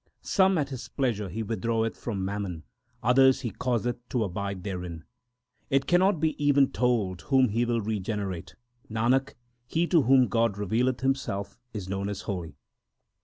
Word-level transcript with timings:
2 0.23 0.27
Some 0.27 0.57
at 0.57 0.69
His 0.69 0.87
pleasure 0.89 1.29
He 1.29 1.43
withdraweth 1.43 1.95
from 1.95 2.25
mammon; 2.25 2.63
others 3.03 3.41
He 3.41 3.51
causeth 3.51 3.97
to 4.09 4.23
abide 4.23 4.63
therein. 4.63 5.03
It 5.69 5.85
cannot 5.85 6.19
be 6.19 6.33
even 6.43 6.71
told 6.71 7.21
whom 7.29 7.49
He 7.49 7.65
will 7.65 7.81
regenerate. 7.81 8.55
Nanak, 8.89 9.35
he 9.67 9.85
to 9.85 10.01
whom 10.01 10.27
God 10.27 10.57
revealeth 10.57 11.01
Himself, 11.01 11.59
is 11.71 11.87
known 11.87 12.09
as 12.09 12.21
holy. 12.21 12.55